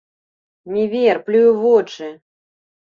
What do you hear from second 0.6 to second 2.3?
Не вер, плюй у вочы!